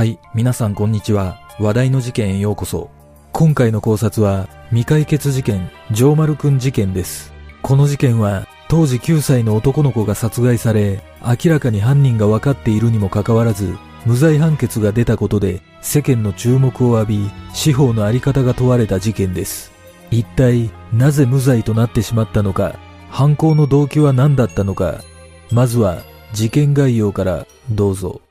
[0.00, 1.42] はい、皆さんこんにちは。
[1.58, 2.88] 話題の事件へようこそ。
[3.32, 7.34] 今回の考察は、未解決事件、ジョーマルくん事件です。
[7.60, 19.70] この事件は、当時9歳の男の子が殺害され、明らかに犯人が分かっているにもかかわらず、無罪判決が出たことで、世間の注目を浴び、司法のあり方が問われた事件です。
[20.10, 22.74] 一体、なぜ無罪となってしまったのか、
[23.10, 25.04] 犯行の動機は何だったのか、
[25.52, 25.98] まずは、
[26.32, 28.22] 事件概要からどうぞ。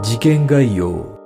[0.00, 1.18] 事件概要。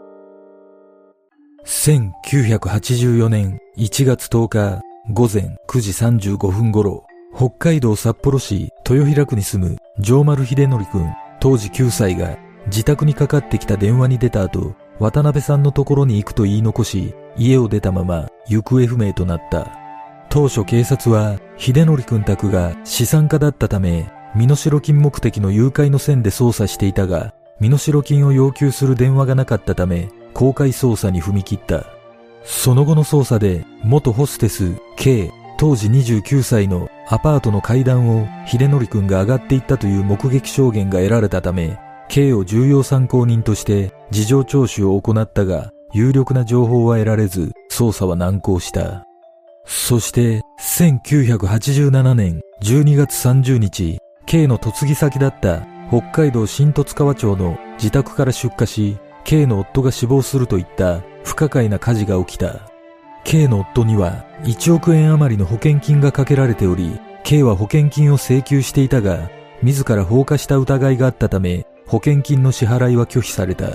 [1.66, 4.80] 1984年1月10日
[5.12, 7.04] 午前9時35分頃、
[7.36, 19.70] 北海道札幌市豊平区に住む城丸秀則くん当時9歳が自宅にかかってきた電話に出た後、渡辺さんのところに行くと言い残し、家を出たまま行方不明となった。
[20.30, 31.86] 当初警察は秀則くん宅が資産家だったため、身代金目的の誘拐の線で捜査していたが、身代金を要求する電話がなかったため、公開捜査に踏み切った。
[32.44, 41.78] その後の捜査で、元ホステス K、当時29歳のアパートの階段を秀則くんが上がっていったという目撃証言が得られたため、
[42.08, 49.06] K を重要参考人として事情聴取を行ったが、有力な情報は得られず、捜査は難航した。
[49.64, 62.60] そして、1987年12月30日、K の嫁ぎ先だった北海道新十津川町の自宅から出火し、K の夫が死亡するといった不可解な火事が起きた。
[63.24, 69.28] K の夫には1億円余りの保険金がかけられており、K は保険金を請求していたが、
[69.62, 73.66] 自ら放火した疑いがあったため、保険金の支払いは拒否された。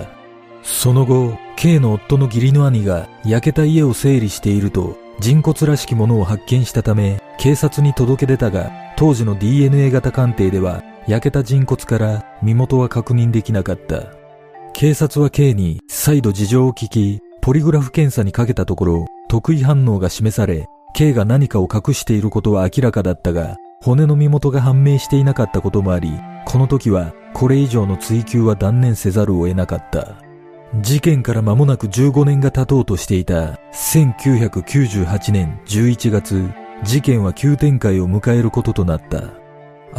[0.64, 14.12] その後、K の夫の義理の兄が焼けた家を整理していると、人骨らしきものを発見したため、警察に届け出たが、当時の DNA 型鑑定では、焼けた人骨から身元は確認できなかった。
[14.74, 26.12] 警察は K に再度事情を聞き、ポリグラフ検査にかけたところ、特異反応が示され、K が何かを隠していることは明らかだったが、骨の身元が判明していなかったこともあり、
[26.44, 30.16] この時はこれ以上の追及は断念せざるを得なかった。
[30.82, 36.50] 事件から間もなく15年が経とうとしていた1998年11月、
[36.84, 39.47] 事件は急展開を迎えることとなった。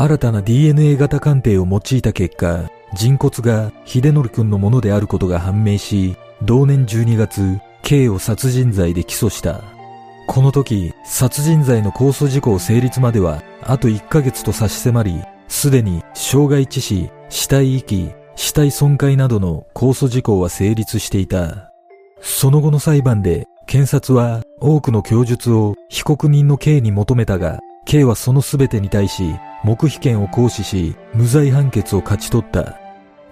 [0.02, 9.62] 新たな DNA 型鑑定を用いた結果、人骨が秀則くんのものであることが判明し、同年12月、K を殺人罪で起訴した。
[10.26, 21.74] この時、殺人罪の控訴事項成立までは、あと1ヶ月と差し迫り、すでに傷害致死、死体遺棄、死体損壊などの控訴事項は成立していた。
[22.22, 27.60] その後の裁判で、検察は多くの供述を被告人の K に求めたが、
[27.90, 29.34] K はその全てに対し、
[29.64, 32.78] 黙秘権を行使し、無罪判決を勝ち取った。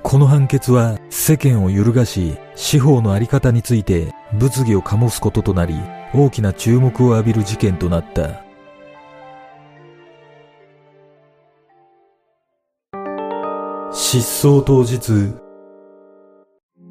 [0.01, 5.75] この判決は世間を揺るがし、司法のあり方について物議を醸すこととなり、
[6.11, 8.41] 大きな注目を浴びる事件となった。
[13.93, 15.35] 失踪当日、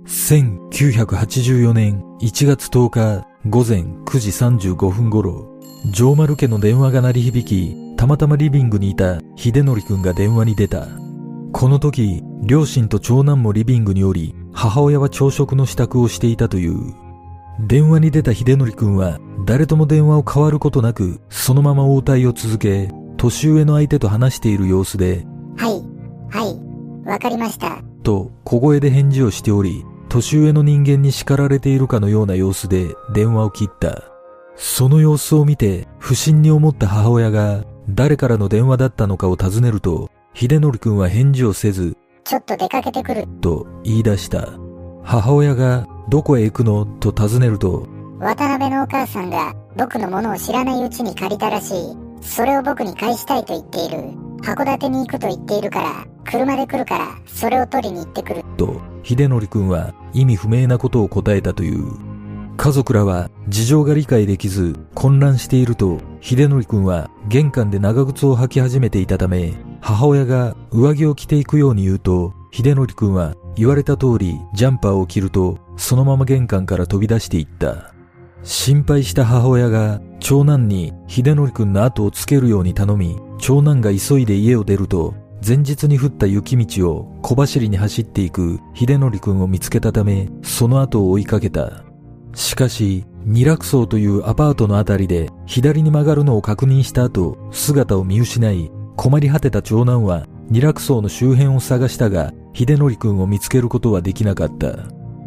[0.07, 5.56] 1984年1月10日午前9時35分頃、
[5.93, 10.87] 城丸家の電話が鳴り響き、たまたまリビングにいた秀則くんが電話に出た。
[11.53, 16.95] この時、両親と長男もリビングにおり、母親は朝食の支度をしていたという。
[17.61, 25.25] 電話に出た秀則くんは、誰とも電話を交わることなく、そのまま応対を続け、年上の相手と話している様子で、
[25.57, 25.83] はい、
[26.31, 27.79] はい、わかりました。
[28.03, 34.16] と小声で返事をしており、年上の人間に叱られているかのような様子で電話を切った。
[34.57, 43.27] その様子を見て不審に思った母親が誰からの電話だったのかを尋ねると、秀則くんは返事をせず、ちょっと出かけてくる。
[43.41, 44.49] と言い出した。
[45.05, 46.85] 母親がどこへ行くの？
[46.85, 47.87] と尋ねると、
[48.19, 51.97] 渡辺のお母さんが僕のものを知らないうちに借りたらしい。
[52.23, 53.99] それを僕に返したいと言っている。
[54.43, 58.43] 函館に行くと言っているから、車で来るから、それを取りに行ってくる。
[58.57, 62.06] と、秀則くんは意味不明なことを答えたという。
[62.57, 77.93] 家族らは事情が理解できず混乱していると、秀則くんは玄関で長靴を履き始めていたため、母親が上着を着ていくように言うと、秀則くんは言われた通りジャンパーを着ると、そのまま玄関から飛び出していった。
[78.43, 85.15] 心配した母親が長男に秀則くんの後をつけるように頼み、長男が急いで家を出ると、
[85.47, 91.86] 前日に降った雪道を小走りに走っていく秀則くんを見つけたため、その後を追いかけた。
[92.37, 104.77] しかし、二楽荘というアパートのあたりで左に曲がるのを確認した後、姿を見失い、困り果てた長男は二楽荘の周辺を探したが、秀則くんを見つけることはできなかった。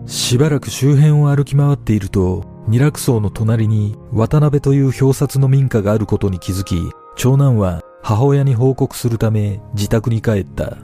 [0.06, 6.78] しばらく周辺を歩き回っていると、二楽荘の隣に渡辺という表札の民家があることに気づき、
[7.16, 10.78] 長男は母親に報告するため自宅に帰った。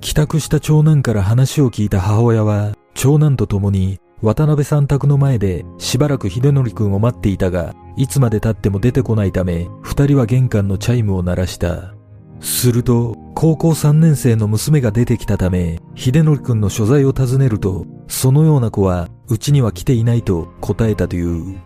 [0.00, 11.94] 帰宅した長男から話を聞いた母親は、長男と共に渡辺さん宅の前でしばらく秀則くんを待っていたが、いつまで経っても出てこないため、二人は玄関のチャイムを鳴らした。
[12.40, 21.58] すると、高校3年生の娘が出てきたため、秀則くんの所在を尋ねると、そのような子は、うちには来ていないと答えたという。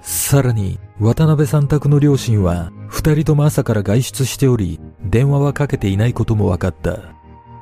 [0.00, 6.98] さらに、渡辺さん宅の両親は、二人とも朝から外出しており、電話はかけていないことも分かった。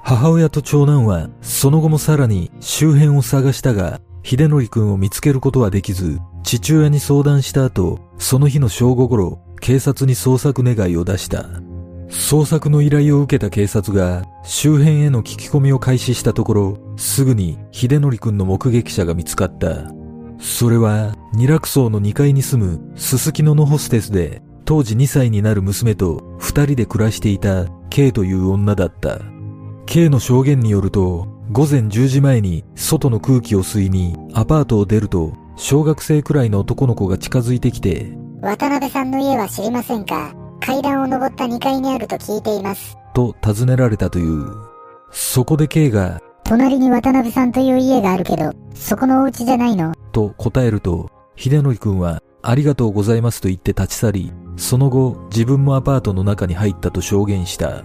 [0.03, 11.47] 母親と長男は、その後もさらに周辺を探したが、秀則くんを見つけることはできず、父親に相談した後、その日の正午頃、警察に捜索願いを出した。
[12.09, 19.93] 捜索の依頼を受けた警察が周辺への聞き込みを開始したところ、すぐに秀則くんの目撃者が見つかった。
[20.41, 29.21] それは、二楽荘の2階に住むすすきののホステスで、当時2歳になる娘と2人で暮らしていた K という女だった。
[29.87, 40.33] K の証言によると、午前10時前に外の空気を吸いにアパートを出ると、小学生くらいの男の子が近づいてきて、渡辺さんの家は知りませんか？
[40.61, 42.97] 階段を登った2階にあると聞いています。
[43.15, 44.47] と尋ねられたという。
[45.11, 49.93] そこで K が、隣に渡辺さんという家があるけど、そこのお家じゃないの？
[50.13, 57.83] と答えると、秀則くんは、ありがとうございますと言って立ち去り、その後、自分もアパートの中に入ったと証言した。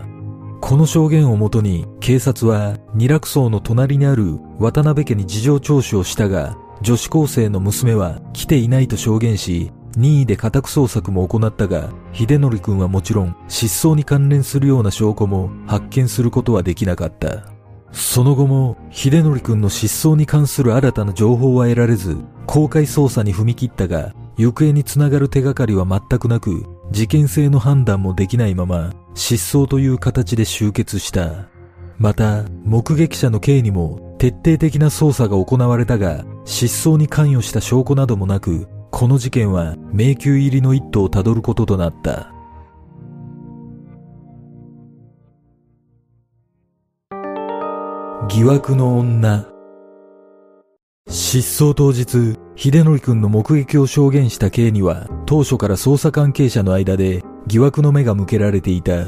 [0.65, 17.43] この証言をもとに、警察は、二楽荘の隣にある渡辺家に事情聴取をしたが、女子高生の娘は来ていないと証言し、任意で家宅捜索も行ったが、秀則くんはもちろん失踪に関連するような証拠も発見することはできなかった。
[17.91, 22.17] その後も、秀則くんの失踪に関する新たな情報は得られず、
[22.47, 31.47] 公開捜査に踏み切ったが、行方につながる手がかりは全くなく、事件性の判断もできないまま、失踪という形で終結した。
[31.97, 42.31] また、目撃者の刑にも徹底的な捜査が行われたが、失踪に関与した証拠などもなく、この事件は迷宮入りの一途をたどることとなった。
[48.29, 49.45] 疑惑の女
[51.07, 59.07] 失踪当日、秀則くんの目撃を証言した刑には、当初から捜査関係者の間で疑惑の目が向けられていた。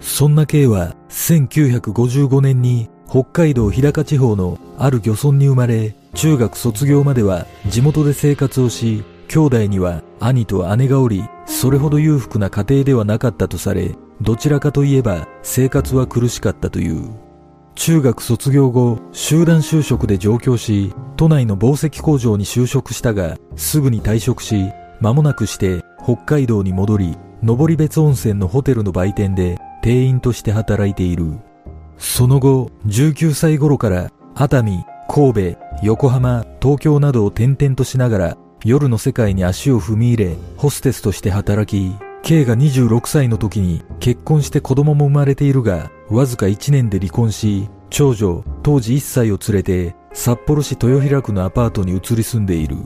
[0.00, 17.23] そんな K は、1955年に北海道日高地方のある漁村に生まれ、中学卒業までは地元で生活をし、兄弟には兄と姉がおり、それほど裕福な家庭ではなかったとされ、どちらかといえば生活は苦しかったという。
[17.74, 31.38] 中学卒業後、集団就職で上京し、都内の紡績工場に就職したが、すぐに退職し、間もなくして北海道に戻り、登別温泉のホテルの売店で店員として働いている。
[31.98, 52.76] その後、19歳頃から熱海、神戸、横浜、東京などを転々としながら夜の世界に足を踏み入れ、ホステスとして働き、K が26歳の時に結婚して子供も生まれているが、わずか1年で離婚し、長女、当時1歳を連れて、札幌市豊平区のアパートに移り住んでいる。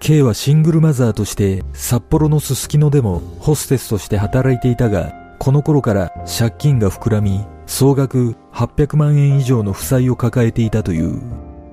[0.00, 11.22] K はシングルマザーとして札幌のすすきのでもホステスとして働いていたが、この頃から借金が膨らみ、総額800万円以上の負債を抱えていたという。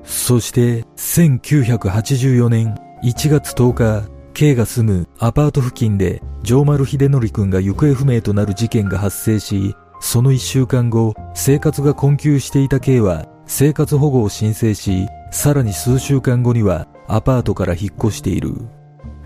[0.06, 18.56] そして1984年1月10日、K が住むアパート付近で、城丸秀則くんが行方不明となる事件が発生し、その1週間後、生活が困窮していた K は、生活保護を申請し、さらに数週間後には、アパートから引っ越している。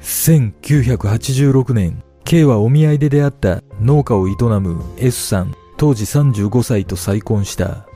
[0.01, 7.87] 1986年、K はお見合いで出会った農家を営む S さん、当時35歳と再婚した。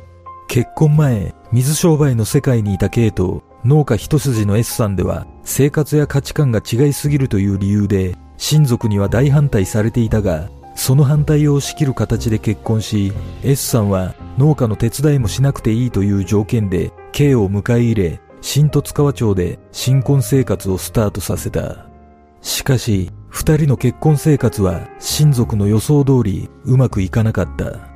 [0.47, 13.11] 結婚前、水商売の世界にいた K と農家一筋の S さんでは生活や価値観が違いすぎるという理由で親族には大反対されていたがその反対を押し切る形で結婚し
[13.43, 21.89] S さんは農家の手伝いもしなくていいという条件で K を迎え入れ新十津川町で新婚生活をスタートさせた
[22.39, 27.89] しかし二人の結婚生活は親族の予想通りうまくいかなかった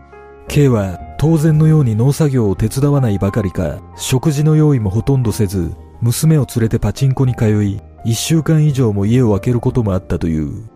[0.50, 10.73] K は当然のように農作業を手伝わないばかりか、食事の用意もほとんどせず、娘を連れてパチンコに通い、一週間以上も家を空けることもあったという。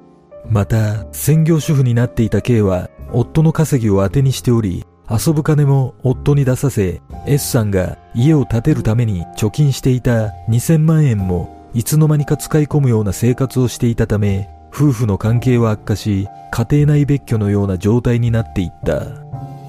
[0.49, 19.03] また、専業主婦になっていた K は、夫の稼ぎを当てにしており、遊ぶ金も夫に出させ、S さんが家を建てるために貯金していた2000万円もいつの間にか使い込むような生活をしていたため、夫婦の関係は悪化し、家庭内別居のような状態になっていった。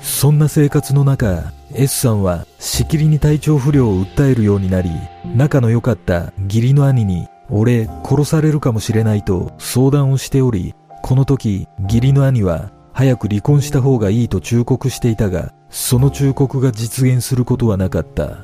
[0.01, 4.91] そんな生活の中、S さんはしきりに体調不良を訴えるようになり、
[5.37, 18.39] 仲の良かった義理の兄に、俺殺されるかもしれないと相談をしており、この時義理の兄は早く離婚した方がいいと忠告していたが、その忠告が実現することはなかった。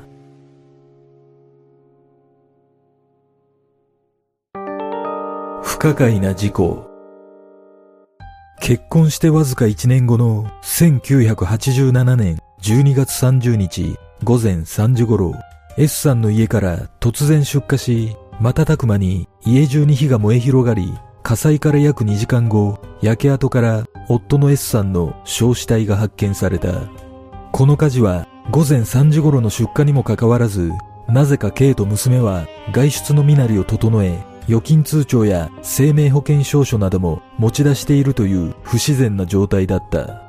[5.61, 6.87] 不可解な事故。
[8.61, 15.33] 結婚してわずか1年後の1987年12月30日午前3時頃、
[15.77, 26.73] S さんの家から突然出火し、瞬く間に家中に火が燃え広がり、火災から約2時間後、焼け跡から夫の S さんの焼死体が発見された。
[27.51, 30.71] この火事は午前3時頃の出火にもかかわらず、
[31.07, 40.21] なぜか K と娘は外出の身なりを整え、預金通帳や生命保険証書なども持ち出しているという不自然な状態だった。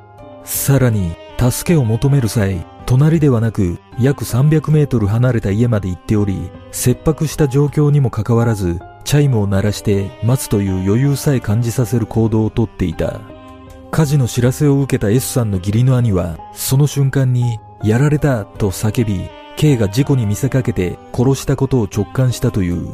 [0.43, 13.19] さらに、助けを求める際、隣ではなく約300メートル離れた家まで行っており、切迫した状況にもかかわらず、チャイムを鳴らして待つという余裕さえ感じさせる行動をとっていた。
[13.89, 22.87] 火事の知らせを受けた S さんの義理の兄は、その瞬間に、やられたと叫び、K が事故に見せかけて殺したことを直感したという。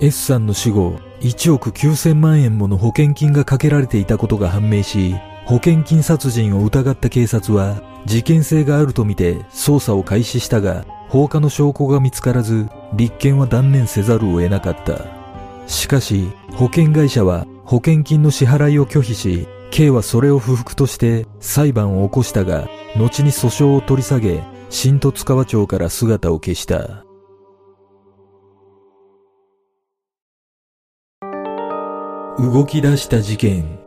[0.00, 5.14] S さんの死後、1億9000万円もの保険金がかけられていたことが判明し、
[5.46, 14.98] 保険金殺人を疑った警察は、事件性があるとみて捜査を開始したが、放火の証拠が見つからず、立件は断念せざるを得なかった。
[15.68, 27.04] しかし、保険会社は保険金の支払いを拒否し、K はそれを不服として裁判を起こしたが、後に訴訟を取り下げ、新十津川町から姿を消した。
[32.40, 33.78] 動き出した事件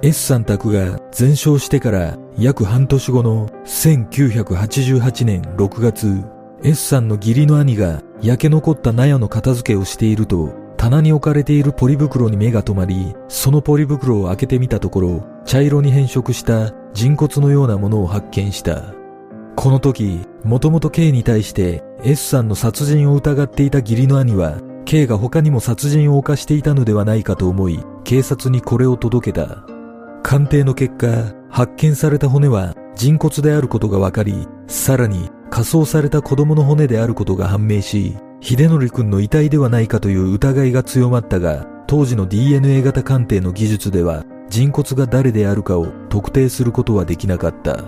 [0.00, 6.24] S さん宅が全焼してから約半年後の1988年6月
[6.64, 18.94] S さんの義理の兄が焼け残った納屋の片付けをしていると、棚に置かれているポリ袋に目が留まり、そのポリ袋を開けてみたところ、茶色に変色した人骨のようなものを発見した。
[19.56, 29.73] この時、もともと K に対して S さんの殺人を疑っていた義理の兄は、K が他にも殺人を犯していたのではないかと思い、警察にこれを届けた。
[30.24, 47.84] 鑑定の結果、発見された骨は人骨であることが分かり、さらに仮装された子供の骨であることが判明し、秀則くんの遺体ではないかという疑いが強まったが、当時の DNA 型鑑定の技術では、人骨が誰であるかを特定することはできなかった。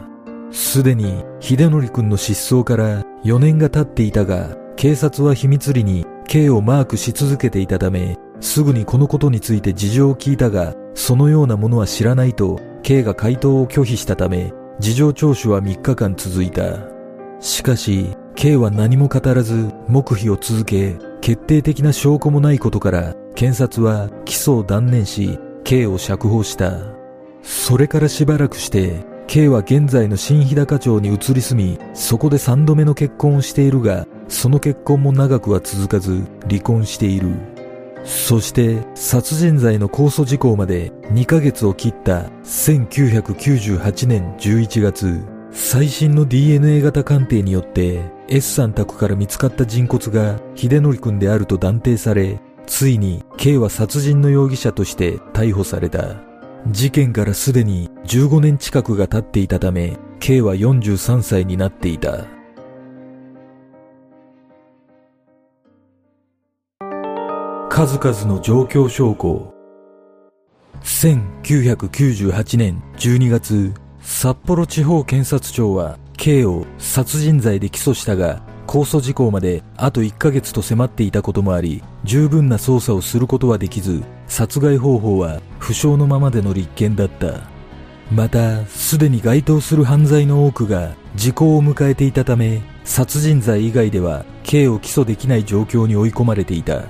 [0.53, 16.79] すでに、秀則くんの失踪から4年が経っていたが、警察は秘密裏に K をマークし続けていたため、すぐにこのことについて事情を聞いたが、そのようなものは知らないと、K が回答を拒否したため、事情聴取は3日間続いた。
[17.41, 26.75] しかし、K は何も語らず黙秘を続け、決定的な証拠もないことから、検察は起訴を断念し、K を釈放した。
[27.43, 37.56] それからしばらくして、K は現在の新日高町に移り住み、そこで3度目の結婚をしているが、その結婚も長くは続かず、離婚している。
[38.07, 56.17] そして、殺人罪の控訴事項まで2ヶ月を切った1998年11月、最新の DNA 型鑑定によって S さん宅から見つかった人骨が秀則くんであると断定され、ついに K は殺人の容疑者として逮捕された。
[56.69, 62.36] 事件からすでに15年近くが経っていたため、K は43歳になっていた。
[67.69, 69.53] 数々の状況証拠。
[70.83, 87.41] 1998年12月、札幌地方検察庁は K を殺人罪で起訴したが、控訴事項まであと1ヶ月と迫っていたこともあり、十分な捜査をすることはできず、殺害方法は不詳のままでの立件だった。
[88.11, 96.85] また、すでに該当する犯罪の多くが時効を迎えていたため、殺人罪以外では K を起訴できない状況に追い込まれていた。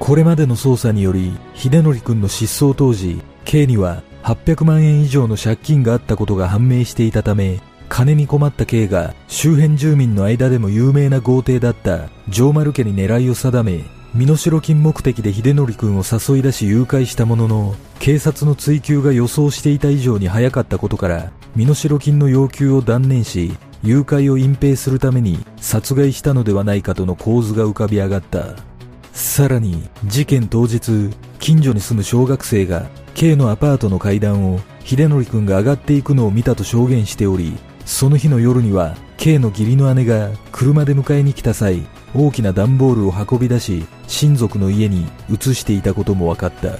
[0.00, 23.52] これまでの捜査により、秀則君の失踪当時、K には800万円以上の借金があったことが判明していたため、金に困った K が周辺住民の間でも有名な豪邸だった城丸家に狙いを定め、身代金目的で秀則君を誘い出し誘拐したものの、警察の追及が予想していた以上に早かったことから、身代金の要求を断念し、
[23.82, 28.69] 誘拐を隠蔽するために殺害したのではないかとの構図が浮かび上がった。
[29.12, 46.78] さらに、事件当日、近所に住む小学生が K のアパートの階段を秀則君が上がっていくのを見たと証言しており、その日の夜には K の義理の姉が車で迎えに来た際、大きな段ボールを運び出し、親族の家に移していたことも分かった。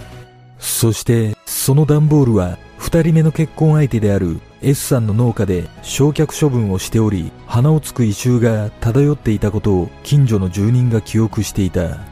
[0.59, 12.10] そして、その段ボールは、二人目の結婚相手である S さんの農家で焼却処分をしており、鼻をつく異臭が漂っていたことを近所の住人が記憶していた。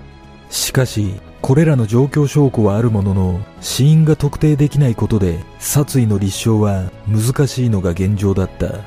[0.50, 8.81] しかし、これらの状況証拠はあるものの、死因が特定できないことで、殺意の立証は難しいのが現状だった。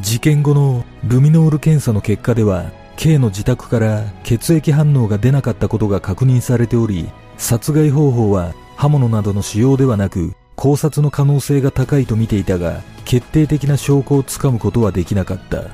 [0.00, 15.64] 事件後のルミノール検査の結果では、K の自宅から血液反応が出なかったことが確認されており、殺害方法は刃物などの使用ではなく、考察の可能性が高いと見ていたが、決定的な証拠をつかむことはできなかった。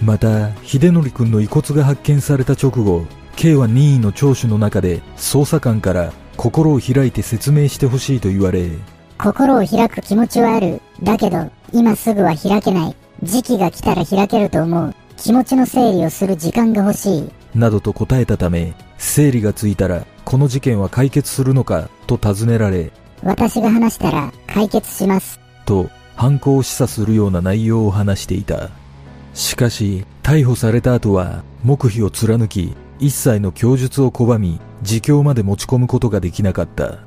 [0.00, 3.04] また、秀則君の遺骨が発見された直後、
[3.36, 8.70] K は任意の聴取の中で捜査官から心を開いて説明してほしいと言われ
[9.18, 10.80] 心を開く気持ちはある。
[11.02, 12.96] だけど今すぐは開けない。
[13.22, 14.94] 時期が来たら開けると思う。
[15.16, 17.30] 気持ちの整理をする時間が欲しい。
[17.54, 22.90] などと答えたため整理がついたらこの事件は解決するのかと尋ねられ
[23.22, 25.38] 私が話したら解決します。
[25.64, 28.70] と犯行を示唆するような内容を話していた。
[29.34, 37.00] しかし逮捕された後は黙秘を貫き一切の供述を拒み、自供まで持ち込むことができなかった。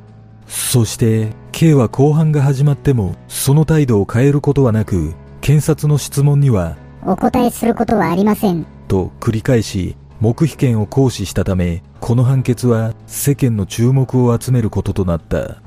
[0.45, 6.75] そして、K は公判が始まっても、その態度を変えることはなく、検察の質問には、
[7.05, 8.65] お答えすることはありません。
[8.89, 15.61] と繰り返し、黙秘権を行使したため、この判決は世間の注目を集めることとなった。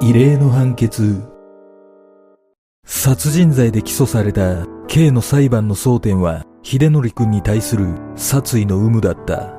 [0.00, 1.22] 異例の判決
[2.84, 9.54] 殺人罪で起訴された K の裁判の争点は、秀則君に対する殺意の有無だった。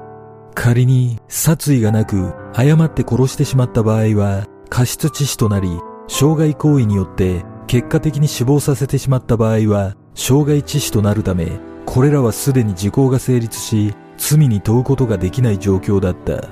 [0.54, 11.48] 仮に殺意がなく誤って殺してしまった場合は過失致死となり、傷害行為によって結果的に死亡させてしまった場合は傷害致死となるため、
[11.88, 16.48] これらはすでに時効が成立し、罪に問うことができない状況だった。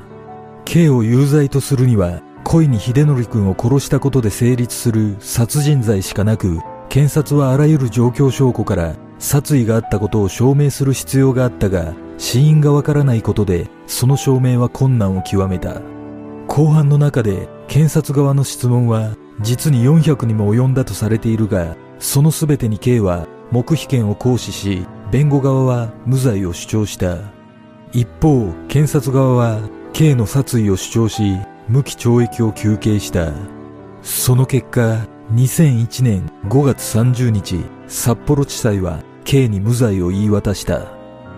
[0.65, 6.57] K を有罪とするには、故意に秀則君を殺したことで成立する殺人罪しかなく、
[6.91, 15.81] 検察はあらゆる状況証拠から殺意があったことを証明する必要があったが、死因がわからないことで、その証明は困難を極めた。
[16.49, 27.19] 後半の中で、検察側の質問は、実に400にも及んだとされているが、その全てに K は黙秘権を行使し、弁護側は無罪を主張した。
[27.93, 29.61] 一方、検察側は
[29.93, 31.37] K の殺意を主張し、
[31.69, 33.31] 無期懲役を求刑した。
[34.01, 40.91] その結果、2001年5月30日、札幌地裁は K に無罪を言い渡した。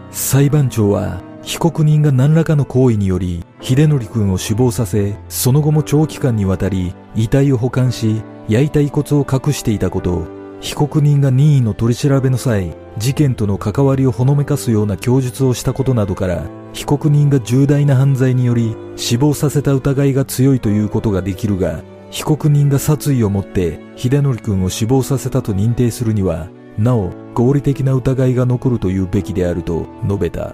[0.10, 10.26] 裁判長は、被告人が何らかの行為により、秀則君を死亡させ、その後も長期間にわたり、遺体を保管し、焼いた遺骨を隠していたこと、
[10.60, 26.48] 被告人が任意の取り調べの際、事件との関わりをほのめかすような供述をしたことなどから、被告人が重大な犯罪により死亡させた疑いが強いということができるが、被告人が殺意を持って秀則君を死亡させたと認定するには、
[26.78, 30.54] なお合理的な疑いが残るというべきであると述べた。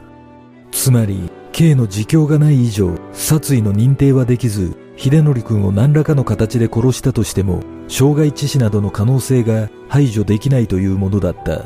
[0.72, 11.66] つまり、K の自供がない以上、殺意の認定はできず、秀則君を何らかの形で殺したとしても、傷害致死などの可能性が排除できないというものだった。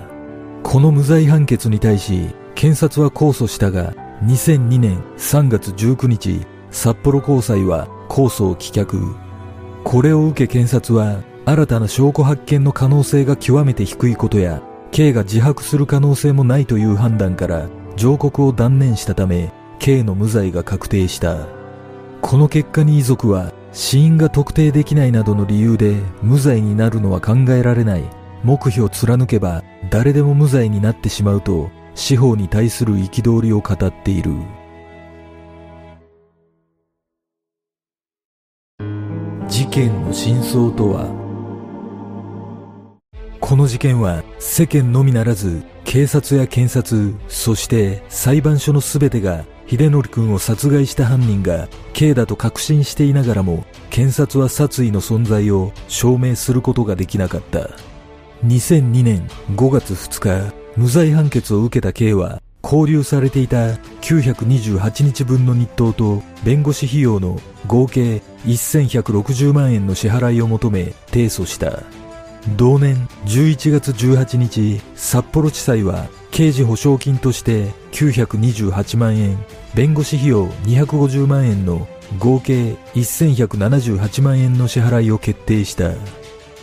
[0.64, 9.23] この無罪判決に対し、検察は控訴したが、2002年3月19日、札幌高裁は控訴を棄却。
[9.84, 21.48] これを受け検察は新たな証拠発見の可能性が極めて低いことや K が自白する可能性もないという判断から上告を断念したため K の無罪が確定した。
[22.22, 28.04] この結果に遺族は死因が特定できないなどの理由で無罪になるのは考えられない。
[28.44, 34.32] 黙秘を貫けば誰でも無罪になってしまうと司法に対する憤りを語っている。
[39.54, 41.06] 事件の真相とは？
[43.40, 57.70] この事件は世間のみならず警察や検察そして裁判所の全てが秀則君を殺害した犯人が K だと確信していながらも検察は殺意の存在を証明することができなかった。
[58.48, 71.84] 2002年5月2日無罪判決を受けた K は、交留されていた928日分の日当と弁護士費用の合計1160万円の支払いを求め提訴した。
[72.58, 79.38] 同年11月18日、札幌地裁は刑事保証金として928万円、
[79.74, 81.88] 弁護士費用250万円の
[82.20, 85.92] 合計1178万円の支払いを決定した。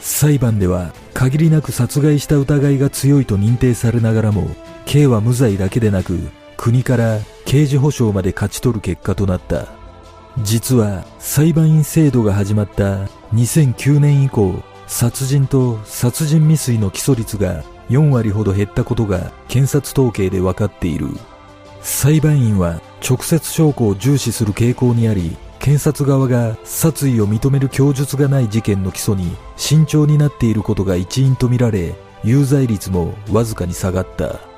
[0.00, 4.48] 裁判では限りなく殺害した疑いが強いと認定されながらも、
[4.86, 6.18] K は無罪だけでなく、
[6.56, 9.79] 国から刑事保障まで勝ち取る結果となった。
[10.38, 21.08] 実は裁判員制度が始まった2009年以降、殺人と殺人未遂の起訴率が4割ほど減ったことが検察統計で分かっている。
[21.82, 34.49] 裁判員は直接証拠を重視する傾向にあり、検察側が殺意を認める供述がない事件の起訴に慎重になっていることが一因とみられ、有罪率もわずかに下がった。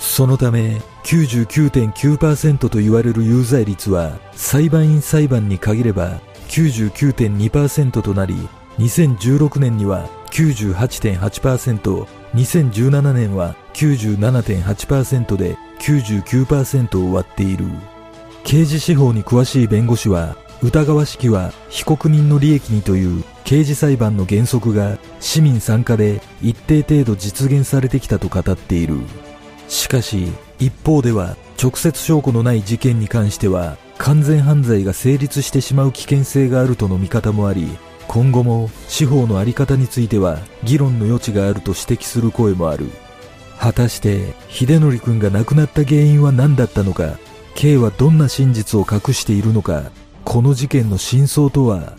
[0.00, 8.34] そのため99.9%と言われる有罪率は裁判員裁判に限れば99.2%となり
[8.78, 17.66] 2016年には98.8%、2017年は97.8%で99%を割っている。
[18.44, 28.96] 刑事司法に詳しい弁護士は、疑わしきは被告人の利益にという刑事裁判の原則が市民参加で一定程度実現されてきたと語っている。
[29.70, 30.26] しかし、
[30.58, 37.68] 一方では直接証拠のない事件に関しては完全犯罪が成立してしまう危険性があるとの見方もあり、
[38.08, 42.90] 今後も司法のあり方については議論の余地があると指摘する声もある。
[43.60, 47.18] 果たして秀則君が亡くなった原因は何だったのか
[47.54, 49.92] K はどんな真実を隠しているのか
[50.24, 51.92] この事件の真相とは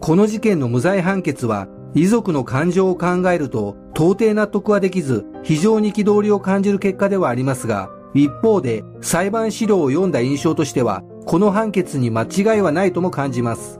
[0.00, 13.78] この事件の無罪判決は遺族の感情を考えると到底納得はできず非常に憤りを感じる結果ではありますが一方で裁判資料を読んだ印象としてはこの判決に間違いはないとも感じます。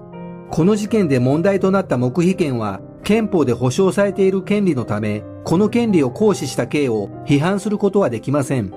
[0.51, 8.73] この事件で問題となった黙秘権は憲法で保障されている権利のためこの権利を行使した刑を批判することはできません。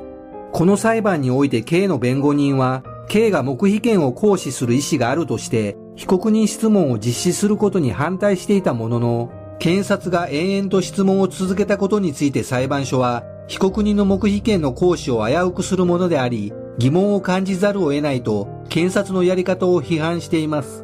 [0.53, 20.83] この裁判において K の弁護人は K が黙秘権を行使する意思があるとして被告人質問を実施することに反対していたものの検察が延々と質問を続けたことについて裁判所は被告人の黙秘権の行使を危うくするものであり疑問を感じざるを得ないと検察のやり方を批判しています。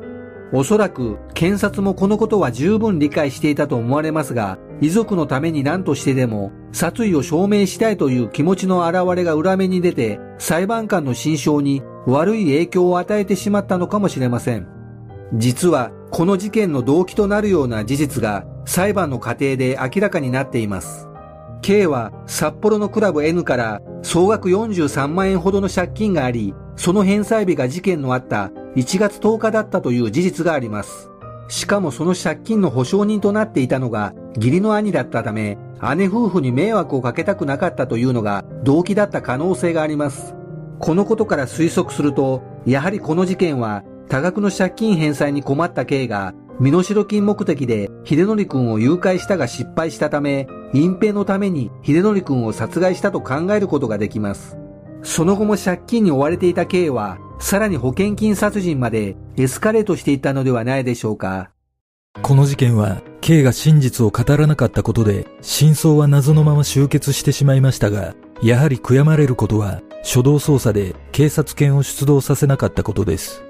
[0.52, 14.79] おそらく検察もこのことは十分理解していたと思われますが、遺族のために何としてでも殺意を証明したいという気持ちの表れが裏目に出て、裁判官の心象に悪い影響を与えてしまったのかもしれません。
[15.34, 21.08] 実はこの事件の動機となるような事実が裁判の過程で明らかになっています。
[21.62, 31.10] K は札幌のクラブ N から総額43万円ほどの借金があり、その返済日が事件のあった1月10日だったという事実があります。
[31.50, 35.58] しかもその借金の保証人となっていたのが義理の兄だったため、
[35.96, 40.36] 姉夫婦に迷惑をかけたくなかったというのが動機だった可能性があります。
[40.80, 54.58] このことから推測すると、やはりこの事件は多額の借金返済に困った K が身代金目的で秀則君を誘拐したが失敗したため、隠蔽のために秀則君を殺害したと考えることができます。
[55.04, 61.52] その後も借金に追われていた K は、さらに保険金殺人までエスカレートしていったのではないでしょうか。
[62.22, 73.49] この事件は、K が真実を語らなかったことで、真相は謎のまま終結してしまいましたが、やはり悔やまれることは、初動捜査で警察犬を出動させなかったことです。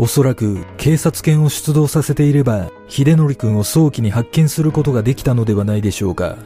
[0.00, 6.38] おそらく警察犬を出動させていれば、秀則君を早期に発見することができたのではないでしょうか。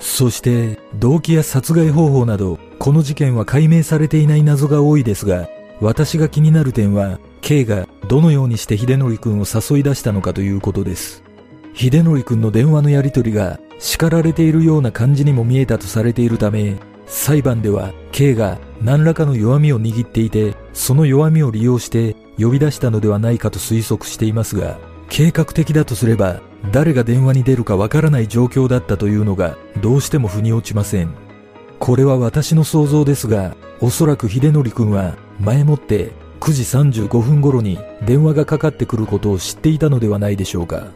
[0.00, 5.46] そして、動機や殺害方法など、この事件は解明されていない謎が多いですが、
[5.78, 11.22] 私が気になる点は、K がどのようにして秀則君を誘い出したのかということです。
[11.74, 26.40] 秀則君の電話のやり取りが叱られているような感じにも見えたとされているため、裁判では K が何らかの弱みを握っていて、その弱みを利用して呼び出したのではないかと推測していますが、計画的だとすれば、
[26.72, 31.14] 誰が電話に出るかわからない状況だったというのがどうしても腑に落ちません。
[31.78, 36.62] これは私の想像ですが、おそらく秀則君は前もって9時
[37.04, 40.88] 35分頃に電話がかかってくることを知っていたのではないでしょうか。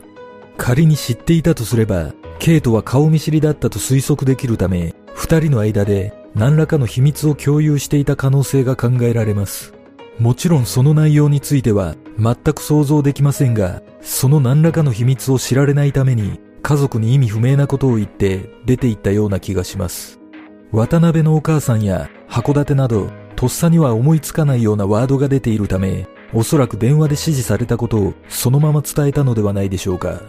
[0.57, 9.75] 仮に知っていたとすれば、ケイトは顔見知りだったと推測できるため、二人の間で何らかの秘密を共有していた可能性が考えられます。
[10.19, 20.19] もちろんその内容については全く想像できませんが、その何らかの秘密を知られないために、家族に意味不明なことを言って出て行ったような気がします。
[20.73, 30.23] 渡辺のお母さんや函館など、とっさには思いつかないようなワードが出ているため、おそらく電話で指示されたことをそのまま伝えたのではないでしょうか。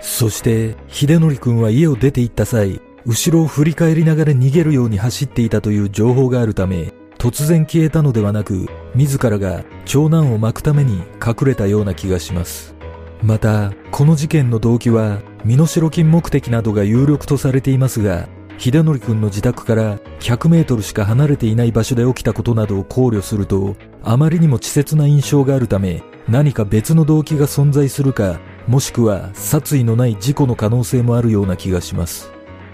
[0.00, 12.74] そして、秀則くんは家を出て行った際、後ろを振り返りながら逃げるように走っていたという情報があるため、突然消えたのではなく、自らが長男を巻くために隠れたような気がします。
[13.22, 32.30] また、この事件の動機は、身代金目的などが有力とされていますが、秀則くんの自宅から100メートルしか離れていない場所で起きたことなどを考慮すると、あまりにも稚拙な印象があるため、何か別の動機が存在するか、もしくは殺意のない事故の可能性もあるような気がします。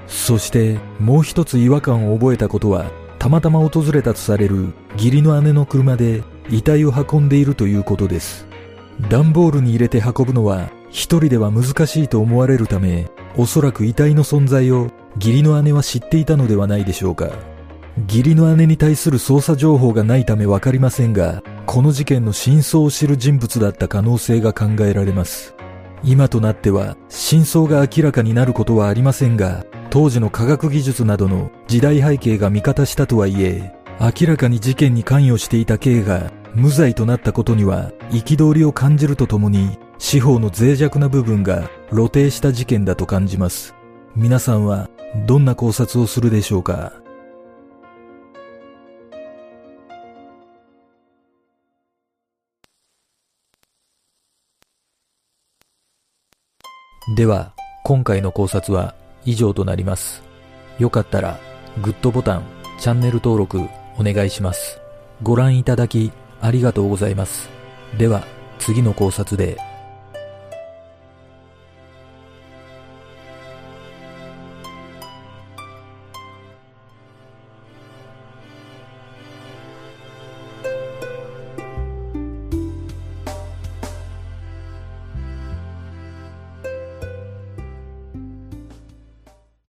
[0.07, 8.47] そしてもう一つ違和感を覚えたことは、たまたま訪れたとされる義理の姉の車で遺体を運んでいるということです。
[9.11, 17.31] 段ボールに入れて運ぶのは一人では難しいと思われるため、おそらく遺体の存在を義理の姉は知っていたのではないでしょうか。
[18.09, 25.55] 義理の姉に対する捜査情報がないためわかりませんが、この事件の真相を知る人物だった可能性が考えられます。
[26.05, 29.64] 今となっては真相が明らかになることはありませんが、
[29.97, 43.75] 当時の科学技術などの時代背景が味方したとはいえ、明らかに事件に関与していた K が無罪となったことには憤りを感じるとともに、司法の脆弱な部分が露呈した事件だと感じます。
[44.15, 44.91] 皆さんは
[45.27, 46.93] どんな考察をするでしょうか？
[57.17, 58.95] では、今回の考察は
[59.27, 60.23] 以上となります。
[60.79, 61.39] よかったら、
[61.83, 62.43] グッドボタン、
[62.79, 63.61] チャンネル登録
[63.99, 64.81] お願いします。
[65.23, 67.51] ご覧いただきありがとうございます。
[67.99, 68.25] では、
[68.59, 69.59] 次の考察で